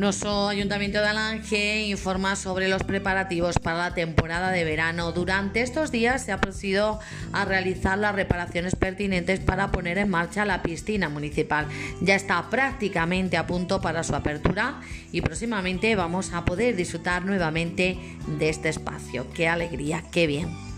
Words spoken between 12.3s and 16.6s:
prácticamente a punto para su apertura y próximamente vamos a